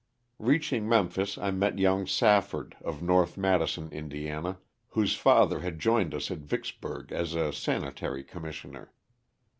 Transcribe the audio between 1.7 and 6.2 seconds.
young Safford, of North Madison, Ind., whose father had joined